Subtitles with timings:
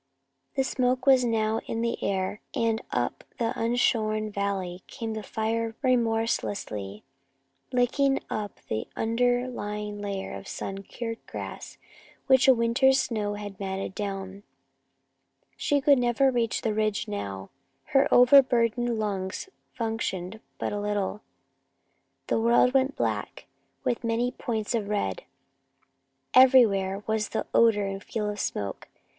[0.55, 5.75] The smoke was now in the air, and up the unshorn valley came the fire
[5.83, 7.03] remorselessly,
[7.71, 11.77] licking up the under lying layer of sun cured grass
[12.25, 14.41] which a winter's snow had matted down.
[15.55, 17.51] She could never reach the ridge now.
[17.93, 21.21] Her overburdened lungs functioned but little.
[22.25, 23.45] The world went black,
[23.83, 25.25] with many points of red.
[26.33, 28.87] Everywhere was the odor and feel of smoke.